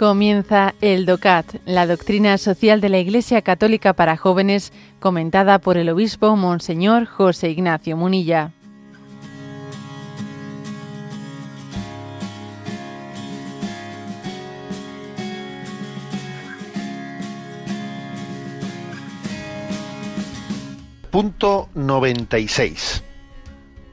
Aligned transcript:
Comienza 0.00 0.74
el 0.80 1.04
DOCAT, 1.04 1.56
la 1.66 1.86
doctrina 1.86 2.38
social 2.38 2.80
de 2.80 2.88
la 2.88 2.98
Iglesia 3.00 3.42
Católica 3.42 3.92
para 3.92 4.16
jóvenes, 4.16 4.72
comentada 4.98 5.58
por 5.58 5.76
el 5.76 5.90
obispo 5.90 6.36
Monseñor 6.36 7.04
José 7.04 7.50
Ignacio 7.50 7.98
Munilla. 7.98 8.50
Punto 21.10 21.68
96. 21.74 23.04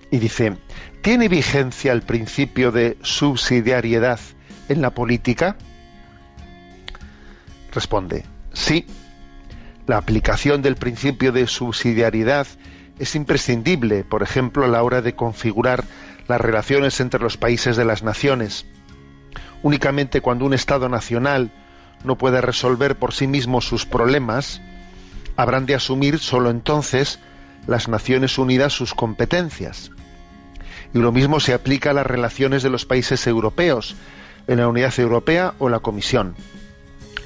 Y 0.10 0.20
dice, 0.20 0.56
¿tiene 1.02 1.28
vigencia 1.28 1.92
el 1.92 2.02
principio 2.02 2.72
de 2.72 2.98
subsidiariedad 3.02 4.22
en 4.70 4.82
la 4.82 4.92
política? 4.92 5.58
Responde, 7.78 8.26
sí. 8.54 8.88
La 9.86 9.98
aplicación 9.98 10.64
del 10.64 10.78
principio 10.78 11.32
de 11.32 11.46
subsidiariedad 11.46 12.48
es 12.98 13.14
imprescindible, 13.14 14.04
por 14.04 14.24
ejemplo, 14.24 14.66
a 14.66 14.68
la 14.68 14.82
hora 14.82 15.04
de 15.04 15.14
configurar 15.14 15.84
las 16.28 16.42
relaciones 16.42 17.00
entre 17.02 17.20
los 17.20 17.38
países 17.38 17.78
de 17.78 17.86
las 17.86 18.02
naciones. 18.02 18.66
Únicamente 19.62 20.22
cuando 20.22 20.46
un 20.46 20.56
Estado 20.56 20.90
nacional 20.90 21.52
no 22.04 22.18
puede 22.18 22.42
resolver 22.42 22.96
por 22.96 23.14
sí 23.14 23.28
mismo 23.28 23.62
sus 23.62 23.86
problemas, 23.86 24.60
habrán 25.36 25.68
de 25.68 25.76
asumir 25.76 26.18
solo 26.18 26.50
entonces 26.50 27.20
las 27.68 27.88
Naciones 27.88 28.40
Unidas 28.40 28.74
sus 28.74 28.96
competencias. 28.96 29.92
Y 30.96 30.98
lo 30.98 31.12
mismo 31.12 31.40
se 31.40 31.54
aplica 31.54 31.92
a 31.92 31.94
las 31.94 32.08
relaciones 32.08 32.64
de 32.64 32.72
los 32.72 32.88
países 32.88 33.28
europeos, 33.28 33.96
en 34.48 34.58
la 34.58 34.68
Unidad 34.68 35.00
Europea 35.00 35.54
o 35.60 35.70
la 35.70 35.78
Comisión 35.78 36.34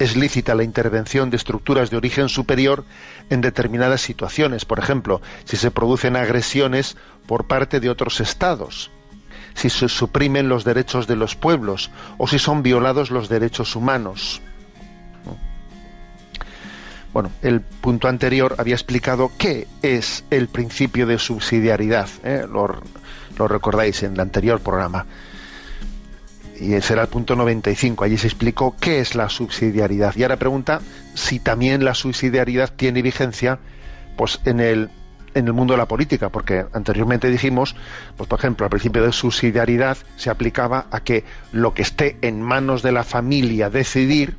es 0.02 0.16
lícita 0.16 0.56
la 0.56 0.64
intervención 0.64 1.30
de 1.30 1.36
estructuras 1.36 1.90
de 1.90 1.96
origen 1.96 2.28
superior 2.28 2.84
en 3.30 3.40
determinadas 3.40 4.00
situaciones, 4.00 4.64
por 4.64 4.80
ejemplo, 4.80 5.22
si 5.44 5.56
se 5.56 5.70
producen 5.70 6.16
agresiones 6.16 6.96
por 7.26 7.46
parte 7.46 7.78
de 7.78 7.88
otros 7.88 8.20
estados, 8.20 8.90
si 9.54 9.70
se 9.70 9.88
suprimen 9.88 10.48
los 10.48 10.64
derechos 10.64 11.06
de 11.06 11.14
los 11.14 11.36
pueblos 11.36 11.92
o 12.18 12.26
si 12.26 12.40
son 12.40 12.64
violados 12.64 13.12
los 13.12 13.28
derechos 13.28 13.76
humanos. 13.76 14.40
Bueno, 17.12 17.30
el 17.42 17.60
punto 17.60 18.08
anterior 18.08 18.56
había 18.58 18.74
explicado 18.74 19.30
qué 19.38 19.68
es 19.82 20.24
el 20.30 20.48
principio 20.48 21.06
de 21.06 21.18
subsidiariedad, 21.18 22.08
¿eh? 22.24 22.44
lo, 22.50 22.82
lo 23.38 23.48
recordáis 23.48 24.02
en 24.02 24.14
el 24.14 24.20
anterior 24.20 24.60
programa 24.60 25.06
y 26.62 26.80
será 26.80 27.02
el 27.02 27.08
punto 27.08 27.34
95. 27.34 28.04
Allí 28.04 28.16
se 28.16 28.28
explicó 28.28 28.76
qué 28.80 29.00
es 29.00 29.14
la 29.14 29.28
subsidiariedad. 29.28 30.14
Y 30.16 30.22
ahora 30.22 30.36
pregunta 30.36 30.80
si 31.14 31.40
también 31.40 31.84
la 31.84 31.94
subsidiariedad 31.94 32.72
tiene 32.74 33.02
vigencia 33.02 33.58
pues 34.16 34.40
en 34.44 34.60
el 34.60 34.90
en 35.34 35.46
el 35.46 35.54
mundo 35.54 35.72
de 35.72 35.78
la 35.78 35.88
política, 35.88 36.28
porque 36.28 36.66
anteriormente 36.74 37.30
dijimos, 37.30 37.74
pues 38.18 38.28
por 38.28 38.38
ejemplo, 38.38 38.66
el 38.66 38.70
principio 38.70 39.02
de 39.02 39.12
subsidiariedad 39.12 39.96
se 40.16 40.28
aplicaba 40.28 40.86
a 40.90 41.00
que 41.00 41.24
lo 41.52 41.72
que 41.72 41.80
esté 41.80 42.18
en 42.20 42.42
manos 42.42 42.82
de 42.82 42.92
la 42.92 43.02
familia 43.02 43.70
decidir, 43.70 44.36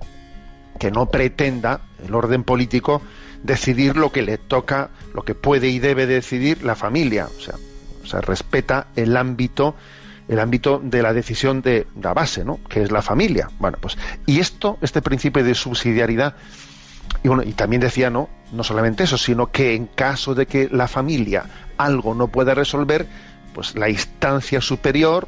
que 0.79 0.91
no 0.91 1.07
pretenda 1.07 1.81
el 2.05 2.13
orden 2.13 2.43
político 2.43 3.01
decidir 3.41 3.97
lo 3.97 4.11
que 4.11 4.21
le 4.21 4.37
toca, 4.37 4.89
lo 5.13 5.23
que 5.23 5.35
puede 5.35 5.69
y 5.69 5.79
debe 5.79 6.05
decidir 6.05 6.63
la 6.63 6.75
familia. 6.75 7.25
O 7.25 7.41
sea, 7.41 7.55
o 8.03 8.05
sea 8.05 8.21
respeta 8.21 8.87
el 8.95 9.17
ámbito 9.17 9.75
el 10.27 10.39
ámbito 10.39 10.79
de 10.83 11.01
la 11.01 11.13
decisión 11.13 11.61
de 11.61 11.87
la 12.01 12.13
base, 12.13 12.45
¿no? 12.45 12.59
que 12.69 12.83
es 12.83 12.91
la 12.91 13.01
familia. 13.01 13.49
Bueno, 13.59 13.77
pues, 13.79 13.97
y 14.25 14.39
esto, 14.39 14.77
este 14.81 15.01
principio 15.01 15.43
de 15.43 15.55
subsidiariedad, 15.55 16.35
y 17.23 17.27
bueno, 17.27 17.43
y 17.43 17.53
también 17.53 17.81
decía, 17.81 18.09
no, 18.09 18.29
no 18.51 18.63
solamente 18.63 19.03
eso, 19.03 19.17
sino 19.17 19.51
que 19.51 19.75
en 19.75 19.87
caso 19.87 20.35
de 20.35 20.45
que 20.45 20.69
la 20.71 20.87
familia 20.87 21.45
algo 21.77 22.13
no 22.13 22.27
pueda 22.27 22.53
resolver, 22.53 23.07
pues 23.53 23.75
la 23.75 23.89
instancia 23.89 24.61
superior, 24.61 25.27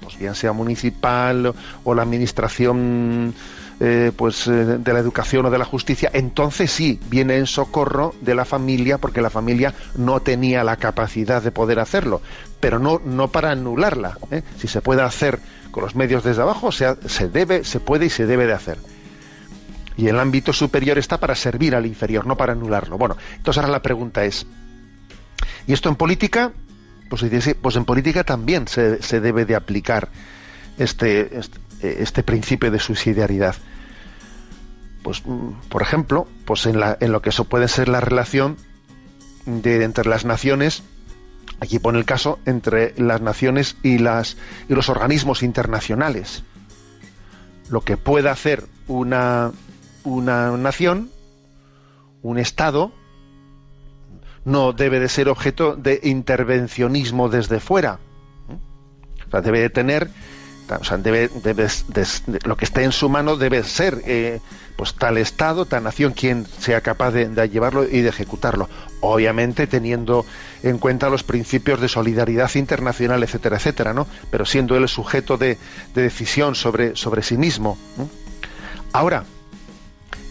pues 0.00 0.18
bien 0.18 0.34
sea 0.34 0.52
municipal 0.52 1.54
o 1.82 1.94
la 1.94 2.02
administración 2.02 3.34
eh, 3.80 4.12
pues 4.16 4.46
eh, 4.46 4.52
de 4.52 4.92
la 4.92 5.00
educación 5.00 5.46
o 5.46 5.50
de 5.50 5.58
la 5.58 5.64
justicia, 5.64 6.08
entonces 6.12 6.70
sí 6.70 7.00
viene 7.10 7.38
en 7.38 7.46
socorro 7.46 8.14
de 8.20 8.36
la 8.36 8.44
familia 8.44 8.98
porque 8.98 9.20
la 9.20 9.30
familia 9.30 9.74
no 9.96 10.20
tenía 10.20 10.62
la 10.62 10.76
capacidad 10.76 11.42
de 11.42 11.50
poder 11.50 11.80
hacerlo, 11.80 12.22
pero 12.60 12.78
no, 12.78 13.00
no 13.04 13.28
para 13.28 13.50
anularla. 13.50 14.16
¿eh? 14.30 14.42
Si 14.58 14.68
se 14.68 14.80
puede 14.80 15.02
hacer 15.02 15.40
con 15.72 15.82
los 15.82 15.96
medios 15.96 16.22
desde 16.22 16.42
abajo, 16.42 16.70
sea, 16.70 16.96
se 17.06 17.28
debe, 17.28 17.64
se 17.64 17.80
puede 17.80 18.06
y 18.06 18.10
se 18.10 18.26
debe 18.26 18.46
de 18.46 18.52
hacer. 18.52 18.78
Y 19.96 20.06
el 20.06 20.20
ámbito 20.20 20.52
superior 20.52 20.96
está 20.98 21.18
para 21.18 21.34
servir 21.34 21.74
al 21.74 21.84
inferior, 21.84 22.26
no 22.26 22.36
para 22.36 22.52
anularlo. 22.52 22.96
Bueno, 22.96 23.16
entonces 23.36 23.60
ahora 23.60 23.72
la 23.72 23.82
pregunta 23.82 24.24
es, 24.24 24.46
¿y 25.66 25.72
esto 25.72 25.88
en 25.88 25.96
política? 25.96 26.52
Pues, 27.10 27.24
pues 27.60 27.76
en 27.76 27.84
política 27.84 28.22
también 28.22 28.68
se, 28.68 29.02
se 29.02 29.20
debe 29.20 29.44
de 29.44 29.56
aplicar 29.56 30.08
este, 30.78 31.38
este 31.38 31.58
este 32.02 32.22
principio 32.22 32.70
de 32.70 32.78
subsidiariedad? 32.78 33.56
Pues, 35.02 35.24
mm, 35.24 35.68
por 35.68 35.82
ejemplo, 35.82 36.26
pues 36.44 36.66
en, 36.66 36.80
la, 36.80 36.96
en 37.00 37.12
lo 37.12 37.22
que 37.22 37.28
eso 37.28 37.44
puede 37.44 37.68
ser 37.68 37.88
la 37.88 38.00
relación 38.00 38.56
de 39.46 39.84
entre 39.84 40.08
las 40.08 40.24
naciones, 40.24 40.82
aquí 41.60 41.78
pone 41.78 41.98
el 41.98 42.06
caso 42.06 42.38
entre 42.46 42.94
las 42.98 43.20
naciones 43.20 43.76
y 43.82 43.98
las 43.98 44.36
y 44.68 44.74
los 44.74 44.88
organismos 44.88 45.42
internacionales. 45.42 46.42
Lo 47.68 47.82
que 47.82 47.96
pueda 47.96 48.32
hacer 48.32 48.64
una, 48.88 49.52
una 50.04 50.56
nación, 50.56 51.10
un 52.22 52.38
Estado, 52.38 52.92
no 54.44 54.72
debe 54.72 55.00
de 55.00 55.08
ser 55.08 55.28
objeto 55.28 55.76
de 55.76 56.00
intervencionismo 56.02 57.28
desde 57.28 57.60
fuera. 57.60 57.98
O 59.26 59.30
sea, 59.30 59.40
debe 59.40 59.60
de 59.60 59.70
tener 59.70 60.10
o 60.68 60.84
sea, 60.84 60.96
debe, 60.96 61.30
lo 62.44 62.56
que 62.56 62.64
esté 62.64 62.84
en 62.84 62.92
su 62.92 63.08
mano 63.08 63.36
debe 63.36 63.62
ser 63.64 64.00
eh, 64.06 64.40
pues 64.76 64.94
tal 64.94 65.18
Estado, 65.18 65.66
tal 65.66 65.84
nación, 65.84 66.12
quien 66.12 66.46
sea 66.46 66.80
capaz 66.80 67.12
de, 67.12 67.48
llevarlo 67.48 67.84
y 67.84 68.00
de 68.00 68.08
ejecutarlo. 68.08 68.68
Obviamente 69.00 69.66
teniendo 69.66 70.24
en 70.62 70.78
cuenta 70.78 71.10
los 71.10 71.22
principios 71.22 71.80
de 71.80 71.88
solidaridad 71.88 72.50
internacional, 72.54 73.22
etcétera, 73.22 73.56
etcétera, 73.56 73.92
¿no? 73.92 74.06
Pero 74.30 74.46
siendo 74.46 74.76
él 74.76 74.84
el 74.84 74.88
sujeto 74.88 75.36
de, 75.36 75.58
decisión 75.94 76.54
sobre, 76.54 76.96
sobre 76.96 77.22
sí 77.22 77.36
mismo. 77.36 77.78
Ahora, 78.92 79.24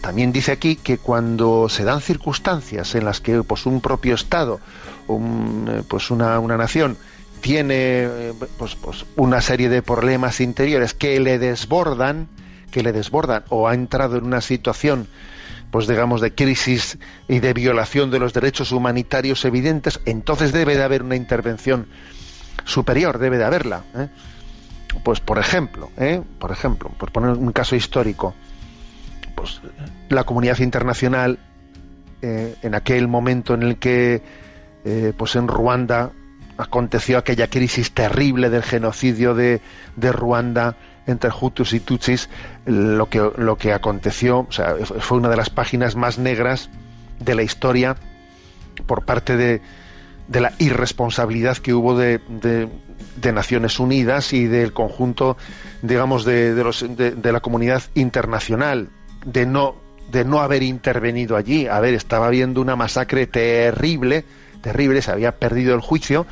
también 0.00 0.32
dice 0.32 0.52
aquí 0.52 0.76
que 0.76 0.98
cuando 0.98 1.68
se 1.68 1.84
dan 1.84 2.00
circunstancias 2.00 2.94
en 2.94 3.04
las 3.04 3.20
que 3.20 3.42
pues, 3.42 3.66
un 3.66 3.80
propio 3.80 4.14
Estado, 4.14 4.60
eh, 5.08 5.82
pues 5.88 6.10
una, 6.10 6.38
una 6.40 6.56
nación, 6.56 6.98
tiene 7.44 7.74
eh, 7.76 8.32
pues, 8.56 8.74
pues, 8.74 9.04
una 9.16 9.42
serie 9.42 9.68
de 9.68 9.82
problemas 9.82 10.40
interiores 10.40 10.94
que 10.94 11.20
le 11.20 11.38
desbordan, 11.38 12.26
que 12.70 12.82
le 12.82 12.90
desbordan, 12.90 13.44
o 13.50 13.68
ha 13.68 13.74
entrado 13.74 14.16
en 14.16 14.24
una 14.24 14.40
situación, 14.40 15.08
pues 15.70 15.86
digamos, 15.86 16.22
de 16.22 16.34
crisis 16.34 16.96
y 17.28 17.40
de 17.40 17.52
violación 17.52 18.10
de 18.10 18.18
los 18.18 18.32
derechos 18.32 18.72
humanitarios 18.72 19.44
evidentes, 19.44 20.00
entonces 20.06 20.52
debe 20.52 20.74
de 20.74 20.84
haber 20.84 21.02
una 21.02 21.16
intervención 21.16 21.86
superior, 22.64 23.18
debe 23.18 23.36
de 23.36 23.44
haberla. 23.44 23.84
¿eh? 23.94 24.08
Pues 25.04 25.20
por 25.20 25.38
ejemplo, 25.38 25.90
¿eh? 25.98 26.22
por 26.38 26.50
ejemplo, 26.50 26.88
por 26.96 27.12
poner 27.12 27.32
un 27.32 27.52
caso 27.52 27.76
histórico, 27.76 28.32
pues 29.34 29.60
la 30.08 30.24
comunidad 30.24 30.60
internacional 30.60 31.38
en 32.22 32.74
aquel 32.74 33.06
momento 33.06 33.52
en 33.52 33.62
el 33.64 33.76
que 33.76 34.22
pues 35.18 35.36
en 35.36 35.46
Ruanda 35.46 36.12
aconteció 36.56 37.18
aquella 37.18 37.48
crisis 37.48 37.92
terrible 37.92 38.50
del 38.50 38.62
genocidio 38.62 39.34
de, 39.34 39.60
de 39.96 40.12
Ruanda 40.12 40.76
entre 41.06 41.30
Hutus 41.30 41.72
y 41.72 41.80
Tutsis, 41.80 42.28
lo 42.64 43.08
que, 43.08 43.30
lo 43.36 43.56
que 43.56 43.72
aconteció, 43.72 44.40
o 44.48 44.52
sea, 44.52 44.76
fue 45.00 45.18
una 45.18 45.28
de 45.28 45.36
las 45.36 45.50
páginas 45.50 45.96
más 45.96 46.18
negras 46.18 46.70
de 47.20 47.34
la 47.34 47.42
historia 47.42 47.96
por 48.86 49.04
parte 49.04 49.36
de, 49.36 49.60
de 50.28 50.40
la 50.40 50.52
irresponsabilidad 50.58 51.58
que 51.58 51.74
hubo 51.74 51.96
de, 51.96 52.20
de, 52.28 53.32
Naciones 53.32 53.80
Unidas 53.80 54.32
y 54.32 54.46
del 54.46 54.72
conjunto, 54.72 55.36
digamos, 55.82 56.24
de, 56.24 56.54
de, 56.54 57.32
la 57.32 57.40
comunidad 57.40 57.82
internacional, 57.94 58.90
de 59.24 59.46
no, 59.46 59.76
de 60.12 60.24
no 60.24 60.40
haber 60.40 60.62
intervenido 60.62 61.36
allí. 61.36 61.66
A 61.66 61.80
ver, 61.80 61.94
estaba 61.94 62.26
habiendo 62.26 62.60
una 62.60 62.76
masacre 62.76 63.26
terrible 63.26 64.24
terrible, 64.64 65.02
se 65.02 65.10
había 65.10 65.32
perdido 65.32 65.74
el 65.74 65.80
juicio, 65.80 66.26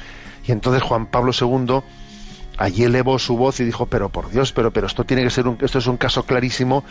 y 0.47 0.53
entonces 0.53 0.83
Juan 0.83 1.07
Pablo 1.07 1.33
II 1.39 1.83
allí 2.57 2.85
elevó 2.85 3.19
su 3.19 3.37
voz 3.37 3.61
y 3.61 3.65
dijo, 3.65 3.87
pero 3.87 4.09
por 4.09 4.31
Dios, 4.31 4.53
pero, 4.53 4.73
pero 4.73 4.87
esto 4.87 5.05
tiene 5.05 5.23
que 5.23 5.31
ser 5.31 5.47
un, 5.47 5.59
esto 5.61 5.79
es 5.79 5.87
un 5.87 5.99
caso 5.99 6.25
clarísimo 6.25 6.83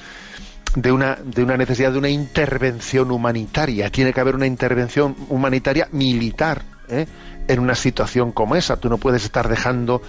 de 0.75 0.91
una, 0.91 1.15
de 1.15 1.43
una 1.43 1.57
necesidad 1.57 1.91
de 1.91 1.97
una 1.97 2.09
intervención 2.09 3.09
humanitaria. 3.11 3.89
Tiene 3.89 4.13
que 4.13 4.19
haber 4.21 4.35
una 4.35 4.45
intervención 4.45 5.15
humanitaria 5.29 5.87
militar 5.91 6.61
¿eh? 6.87 7.07
en 7.47 7.59
una 7.59 7.75
situación 7.75 8.31
como 8.31 8.55
esa. 8.55 8.77
Tú 8.77 8.89
no 8.89 8.97
puedes 8.97 9.23
estar 9.25 9.49
dejando 9.49 10.01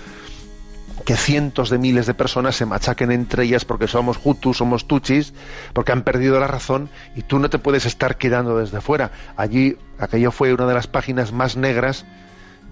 que 1.03 1.17
cientos 1.17 1.71
de 1.71 1.79
miles 1.79 2.07
de 2.07 2.15
personas 2.15 2.57
se 2.57 2.67
machaquen 2.67 3.11
entre 3.13 3.45
ellas 3.45 3.65
porque 3.65 3.89
somos 3.89 4.19
hutus, 4.23 4.59
somos 4.59 4.87
tuchis, 4.87 5.33
porque 5.73 5.93
han 5.93 6.03
perdido 6.03 6.39
la 6.41 6.47
razón 6.47 6.89
y 7.17 7.23
tú 7.23 7.39
no 7.39 7.51
te 7.51 7.59
puedes 7.59 7.87
estar 7.87 8.17
quedando 8.17 8.59
desde 8.59 8.81
fuera. 8.81 9.11
Allí, 9.37 9.77
aquello 9.99 10.31
fue 10.31 10.53
una 10.53 10.67
de 10.67 10.75
las 10.75 10.87
páginas 10.87 11.33
más 11.33 11.57
negras 11.57 12.05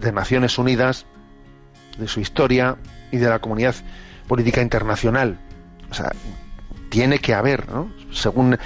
de 0.00 0.12
Naciones 0.12 0.58
Unidas, 0.58 1.06
de 1.98 2.08
su 2.08 2.20
historia 2.20 2.76
y 3.10 3.18
de 3.18 3.28
la 3.28 3.38
comunidad 3.38 3.74
política 4.28 4.62
internacional. 4.62 5.38
O 5.90 5.94
sea, 5.94 6.12
tiene 6.88 7.18
que 7.18 7.34
haber, 7.34 7.68
¿no? 7.70 7.90
según, 8.12 8.58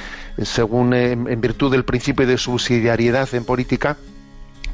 según 0.43 0.95
eh, 0.95 1.13
en 1.13 1.41
virtud 1.41 1.71
del 1.71 1.85
principio 1.85 2.27
de 2.27 2.39
subsidiariedad 2.39 3.33
en 3.35 3.45
política, 3.45 3.97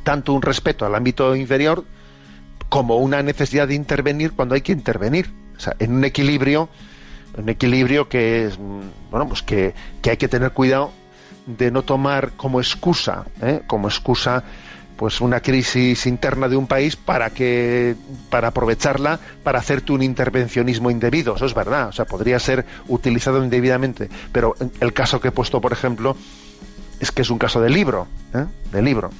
tanto 0.02 0.32
un 0.32 0.42
respeto 0.42 0.87
al 0.87 0.94
ámbito 0.94 1.34
inferior, 1.37 1.84
como 2.70 2.96
una 2.96 3.22
necesidad 3.22 3.69
de 3.69 3.75
intervenir 3.75 4.32
cuando 4.32 4.55
hay 4.55 4.62
que 4.62 4.72
intervenir. 4.72 5.31
O 5.56 5.61
sea, 5.61 5.76
en 5.78 5.93
un 5.93 6.05
equilibrio, 6.05 6.70
un 7.37 7.49
equilibrio 7.50 8.08
que 8.08 8.46
es, 8.46 8.56
bueno, 8.56 9.28
pues 9.28 9.43
que, 9.43 9.75
hay 10.08 10.17
que 10.17 10.28
tener 10.28 10.52
cuidado 10.52 10.93
de 11.46 11.70
no 11.70 11.82
tomar 11.82 12.32
como 12.37 12.61
excusa, 12.61 13.26
¿eh? 13.43 13.61
como 13.67 13.88
excusa 13.88 14.44
pues 14.96 15.22
una 15.22 15.40
crisis 15.40 16.06
interna 16.06 16.46
de 16.46 16.56
un 16.56 16.67
país 16.67 16.94
para 16.94 17.31
que 17.31 17.96
para 18.28 18.49
aprovecharla 18.49 19.19
para 19.43 19.58
hacerte 19.58 19.93
un 19.93 20.02
intervencionismo 20.02 20.90
indebido 20.90 21.37
eso 21.37 21.46
es 21.46 21.55
verdad 21.55 21.88
o 21.88 21.93
sea 21.93 22.05
podría 22.05 22.38
ser 22.38 22.66
utilizado 22.87 23.43
indebidamente 23.43 24.11
pero 24.31 24.55
el 24.78 24.93
caso 24.93 25.19
que 25.19 25.28
he 25.28 25.32
puesto 25.32 25.58
por 25.58 25.73
ejemplo 25.73 26.19
es 27.00 27.12
que 27.12 27.23
es 27.23 27.31
un 27.31 27.38
caso 27.38 27.62
de 27.62 27.70
libro 27.70 28.08
¿eh? 28.34 28.44
de 28.73 28.82
libro 28.82 29.11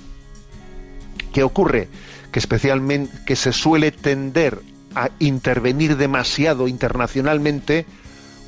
qué 1.33 1.43
ocurre 1.43 1.89
que 2.31 2.39
especialmente 2.39 3.13
que 3.25 3.37
se 3.37 3.53
suele 3.53 3.91
tender 3.93 4.61
a 4.95 5.11
intervenir 5.19 5.97
demasiado 5.97 6.69
internacionalmente 6.69 7.87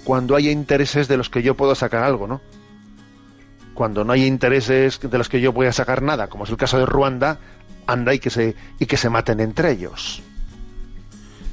cuando 0.05 0.35
hay 0.35 0.49
intereses 0.49 1.09
de 1.09 1.17
los 1.17 1.31
que 1.31 1.43
yo 1.43 1.57
puedo 1.57 1.75
sacar 1.75 2.03
algo, 2.03 2.27
¿no? 2.27 2.41
Cuando 3.75 4.05
no 4.05 4.13
hay 4.13 4.27
intereses 4.27 5.01
de 5.01 5.19
los 5.19 5.29
que 5.29 5.41
yo 5.41 5.53
voy 5.53 5.67
a 5.67 5.73
sacar 5.73 6.03
nada, 6.03 6.29
como 6.29 6.45
es 6.45 6.51
el 6.51 6.57
caso 6.57 6.79
de 6.79 6.87
Ruanda, 6.87 7.39
anda 7.87 8.15
y 8.15 8.19
que 8.19 8.31
se 8.31 8.55
y 8.79 8.87
que 8.87 8.97
se 8.97 9.09
maten 9.09 9.41
entre 9.41 9.71
ellos. 9.73 10.23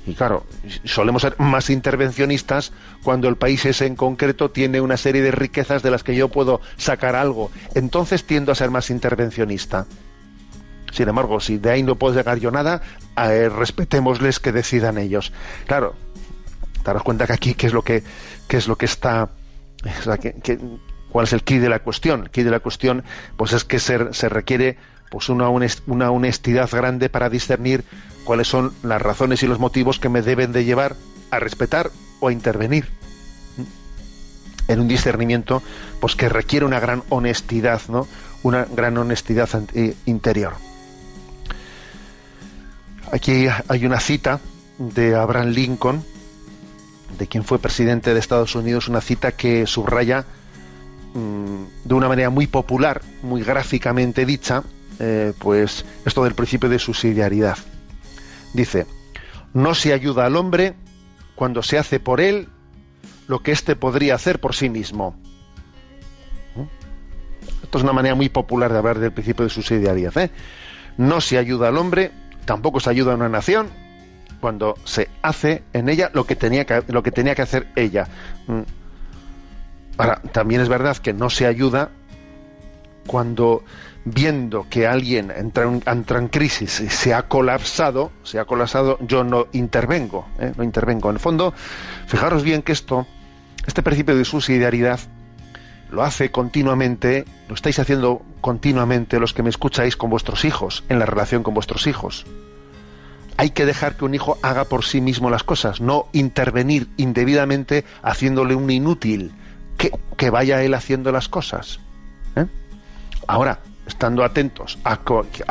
Y 0.05 0.15
claro, 0.15 0.45
solemos 0.85 1.21
ser 1.21 1.39
más 1.39 1.69
intervencionistas 1.69 2.71
cuando 3.03 3.27
el 3.27 3.35
país 3.35 3.63
ese 3.65 3.85
en 3.85 3.95
concreto 3.95 4.49
tiene 4.49 4.81
una 4.81 4.97
serie 4.97 5.21
de 5.21 5.31
riquezas 5.31 5.83
de 5.83 5.91
las 5.91 6.03
que 6.03 6.15
yo 6.15 6.29
puedo 6.29 6.61
sacar 6.77 7.15
algo. 7.15 7.51
Entonces 7.75 8.25
tiendo 8.25 8.51
a 8.51 8.55
ser 8.55 8.71
más 8.71 8.89
intervencionista. 8.89 9.85
Sin 10.91 11.07
embargo, 11.07 11.39
si 11.39 11.57
de 11.57 11.71
ahí 11.71 11.83
no 11.83 11.95
puedo 11.95 12.15
llegar 12.15 12.39
yo 12.39 12.51
nada, 12.51 12.81
eh, 13.17 13.49
respetémosles 13.49 14.39
que 14.39 14.51
decidan 14.51 14.97
ellos. 14.97 15.31
Claro, 15.65 15.95
daros 16.83 17.03
cuenta 17.03 17.27
que 17.27 17.33
aquí 17.33 17.53
qué 17.53 17.67
es 17.67 17.73
lo 17.73 17.81
que 17.81 18.03
qué 18.47 18.57
es 18.57 18.67
lo 18.67 18.77
que 18.77 18.85
está 18.85 19.29
cuál 21.11 21.25
es 21.25 21.33
el 21.33 21.43
key 21.43 21.59
de 21.59 21.69
la 21.69 21.79
cuestión. 21.79 22.23
El 22.23 22.29
key 22.29 22.43
de 22.43 22.51
la 22.51 22.59
cuestión 22.59 23.03
pues 23.37 23.53
es 23.53 23.63
que 23.63 23.79
se, 23.79 24.13
se 24.13 24.29
requiere 24.29 24.77
pues 25.09 25.29
una, 25.29 25.49
una 25.49 26.11
honestidad 26.11 26.69
grande 26.71 27.09
para 27.09 27.29
discernir 27.29 27.83
cuáles 28.23 28.47
son 28.47 28.73
las 28.83 29.01
razones 29.01 29.41
y 29.43 29.47
los 29.47 29.59
motivos 29.59 29.99
que 29.99 30.09
me 30.09 30.21
deben 30.21 30.51
de 30.51 30.65
llevar 30.65 30.95
a 31.31 31.39
respetar 31.39 31.89
o 32.19 32.27
a 32.27 32.31
intervenir 32.31 32.87
en 34.67 34.79
un 34.79 34.87
discernimiento 34.87 35.63
pues 35.99 36.15
que 36.15 36.29
requiere 36.29 36.65
una 36.65 36.79
gran 36.79 37.03
honestidad, 37.09 37.81
¿no? 37.89 38.07
Una 38.43 38.65
gran 38.65 38.97
honestidad 38.97 39.49
interior. 40.05 40.53
Aquí 43.11 43.47
hay 43.67 43.85
una 43.85 43.99
cita 43.99 44.39
de 44.77 45.15
Abraham 45.15 45.49
Lincoln, 45.49 46.03
de 47.17 47.27
quien 47.27 47.43
fue 47.43 47.57
presidente 47.57 48.13
de 48.13 48.19
Estados 48.19 48.53
Unidos, 48.55 48.87
una 48.87 49.01
cita 49.01 49.31
que 49.31 49.65
subraya 49.65 50.25
mm, 51.15 51.63
de 51.85 51.93
una 51.95 52.07
manera 52.07 52.29
muy 52.29 52.45
popular, 52.45 53.01
muy 53.23 53.41
gráficamente 53.41 54.27
dicha, 54.27 54.63
eh, 54.99 55.33
pues 55.39 55.85
esto 56.05 56.23
del 56.23 56.35
principio 56.35 56.69
de 56.69 56.77
subsidiariedad. 56.77 57.57
Dice, 58.53 58.85
no 59.55 59.73
se 59.73 59.91
ayuda 59.93 60.27
al 60.27 60.35
hombre 60.35 60.75
cuando 61.33 61.63
se 61.63 61.79
hace 61.79 61.99
por 61.99 62.21
él 62.21 62.47
lo 63.27 63.41
que 63.41 63.51
éste 63.51 63.75
podría 63.75 64.13
hacer 64.13 64.39
por 64.39 64.53
sí 64.53 64.69
mismo. 64.69 65.15
¿Mm? 66.55 67.63
Esto 67.63 67.79
es 67.79 67.83
una 67.83 67.93
manera 67.93 68.13
muy 68.13 68.29
popular 68.29 68.71
de 68.71 68.77
hablar 68.77 68.99
del 68.99 69.13
principio 69.13 69.45
de 69.45 69.49
subsidiariedad. 69.49 70.15
¿eh? 70.19 70.31
No 70.97 71.21
se 71.21 71.39
ayuda 71.39 71.69
al 71.69 71.77
hombre 71.77 72.11
tampoco 72.49 72.79
se 72.79 72.89
ayuda 72.89 73.11
a 73.11 73.15
una 73.15 73.29
nación 73.29 73.69
cuando 74.41 74.73
se 74.83 75.07
hace 75.21 75.61
en 75.71 75.87
ella 75.87 76.09
lo 76.15 76.25
que 76.25 76.35
tenía 76.35 76.65
que, 76.65 76.81
lo 76.87 77.03
que, 77.03 77.11
tenía 77.11 77.35
que 77.35 77.43
hacer 77.43 77.67
ella. 77.75 78.07
Mm. 78.47 78.61
Ahora, 79.99 80.19
también 80.31 80.59
es 80.59 80.67
verdad 80.67 80.97
que 80.97 81.13
no 81.13 81.29
se 81.29 81.45
ayuda 81.45 81.91
cuando 83.05 83.61
viendo 84.03 84.65
que 84.67 84.87
alguien 84.87 85.29
entra 85.29 85.65
en, 85.65 85.83
entra 85.85 86.17
en 86.17 86.27
crisis 86.27 86.79
y 86.79 86.89
se 86.89 87.13
ha 87.13 87.27
colapsado, 87.27 88.11
se 88.23 88.39
ha 88.39 88.45
colapsado, 88.45 88.97
yo 89.01 89.23
no 89.23 89.45
intervengo, 89.51 90.25
¿eh? 90.39 90.51
no 90.57 90.63
intervengo. 90.63 91.11
En 91.11 91.17
el 91.17 91.19
fondo, 91.19 91.53
fijaros 92.07 92.41
bien 92.41 92.63
que 92.63 92.71
esto, 92.71 93.05
este 93.67 93.83
principio 93.83 94.15
de 94.15 94.25
subsidiariedad, 94.25 94.99
lo 95.91 96.03
hace 96.03 96.31
continuamente, 96.31 97.25
lo 97.47 97.55
estáis 97.55 97.79
haciendo 97.79 98.21
continuamente 98.41 99.19
los 99.19 99.33
que 99.33 99.43
me 99.43 99.49
escucháis 99.49 99.95
con 99.95 100.09
vuestros 100.09 100.45
hijos, 100.45 100.83
en 100.89 100.99
la 100.99 101.05
relación 101.05 101.43
con 101.43 101.53
vuestros 101.53 101.87
hijos. 101.87 102.25
Hay 103.37 103.51
que 103.51 103.65
dejar 103.65 103.95
que 103.95 104.05
un 104.05 104.13
hijo 104.13 104.37
haga 104.41 104.65
por 104.65 104.83
sí 104.83 105.01
mismo 105.01 105.29
las 105.29 105.43
cosas, 105.43 105.81
no 105.81 106.07
intervenir 106.11 106.89
indebidamente 106.97 107.85
haciéndole 108.03 108.53
un 108.53 108.69
inútil, 108.69 109.33
que, 110.17 110.29
vaya 110.29 110.61
él 110.61 110.73
haciendo 110.73 111.11
las 111.11 111.29
cosas. 111.29 111.79
¿eh? 112.35 112.45
Ahora, 113.27 113.59
estando 113.87 114.23
atentos 114.23 114.77
a, 114.83 114.99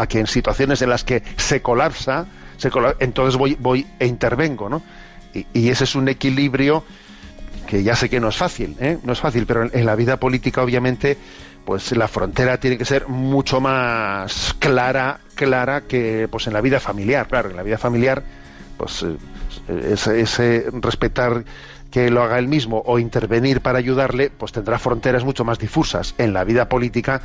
que 0.07 0.21
en 0.21 0.27
situaciones 0.27 0.83
en 0.83 0.91
las 0.91 1.03
que 1.03 1.23
se 1.37 1.63
colapsa, 1.63 2.27
se 2.59 2.71
entonces 3.01 3.37
voy, 3.37 3.57
voy 3.59 3.87
e 3.99 4.07
intervengo, 4.07 4.69
¿no? 4.69 4.83
Y 5.53 5.69
ese 5.69 5.85
es 5.85 5.95
un 5.95 6.09
equilibrio 6.09 6.85
que 7.69 7.83
ya 7.83 7.95
sé 7.95 8.09
que 8.09 8.19
no 8.19 8.29
es 8.29 8.37
fácil, 8.37 8.77
¿eh? 8.81 8.99
no 9.05 9.13
es 9.13 9.21
fácil, 9.21 9.45
pero 9.45 9.69
en, 9.71 9.85
la 9.85 9.95
vida 9.95 10.17
política 10.17 10.63
obviamente 10.63 11.19
pues 11.67 11.95
la 11.95 12.09
frontera 12.09 12.59
tiene 12.59 12.79
que 12.79 12.87
ser 12.87 13.09
mucho 13.09 13.61
más 13.61 14.57
clara, 14.59 15.21
clara 15.35 15.83
que 15.83 16.29
pues 16.31 16.47
en 16.47 16.55
la 16.55 16.63
vida 16.63 16.81
familiar, 16.81 17.29
claro, 17.29 17.51
en 17.51 17.57
la 17.57 17.63
vida 17.63 17.77
familiar 17.77 18.23
pues 18.79 19.05
eh, 19.69 19.95
ese, 19.95 20.65
respetar 20.73 21.45
que 21.91 22.11
lo 22.11 22.23
haga 22.23 22.39
él 22.39 22.49
mismo 22.49 22.83
o 22.87 22.99
intervenir 22.99 23.61
para 23.61 23.79
ayudarle, 23.79 24.31
pues 24.31 24.53
tendrá 24.53 24.79
fronteras 24.79 25.25
mucho 25.25 25.45
más 25.45 25.59
difusas. 25.59 26.15
En 26.17 26.33
la 26.33 26.45
vida 26.45 26.71
política 26.71 27.21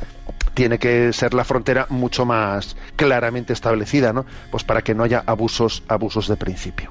tiene 0.52 0.78
que 0.78 1.12
ser 1.14 1.32
la 1.32 1.44
frontera 1.44 1.86
mucho 1.88 2.26
más 2.26 2.76
claramente 2.96 3.54
establecida, 3.54 4.12
¿no? 4.12 4.26
Pues 4.50 4.62
para 4.62 4.82
que 4.82 4.94
no 4.94 5.04
haya 5.04 5.22
abusos, 5.26 5.82
abusos 5.88 6.28
de 6.28 6.36
principio. 6.36 6.90